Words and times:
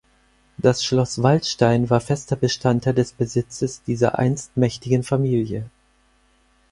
Das 0.57 0.83
Schloss 0.83 1.21
Waldstein 1.21 1.91
war 1.91 1.99
fester 1.99 2.35
Bestandteil 2.35 2.95
des 2.95 3.13
Besitzes 3.13 3.83
dieser 3.83 4.17
einst 4.17 4.57
mächtigen 4.57 5.03
Familie. 5.03 5.69